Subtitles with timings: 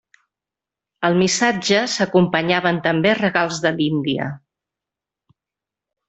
[1.09, 4.31] Al missatge s'acompanyaven també regals de l'Índia.